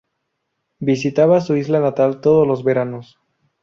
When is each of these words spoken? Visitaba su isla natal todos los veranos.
Visitaba 0.79 1.41
su 1.41 1.55
isla 1.57 1.79
natal 1.79 2.21
todos 2.21 2.47
los 2.47 2.63
veranos. 2.63 3.19